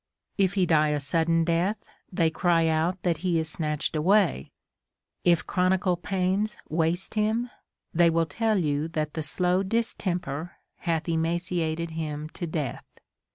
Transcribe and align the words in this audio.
If 0.35 0.55
he 0.55 0.65
die 0.65 0.87
a 0.87 0.99
sudden 0.99 1.43
death, 1.43 1.77
they 2.11 2.31
cry 2.31 2.65
out 2.67 3.03
that 3.03 3.17
he 3.17 3.37
is 3.37 3.47
snatched 3.47 3.95
away; 3.95 4.51
if 5.23 5.45
chronical 5.45 5.95
pains 5.95 6.57
waste 6.69 7.13
him, 7.13 7.51
they 7.93 8.09
will 8.09 8.25
tell 8.25 8.57
you 8.57 8.87
that 8.87 9.13
the 9.13 9.21
slow 9.21 9.61
distemper 9.61 10.53
hath 10.77 11.07
emaciated 11.07 11.91
him 11.91 12.29
to 12.29 12.47
death. 12.47 12.83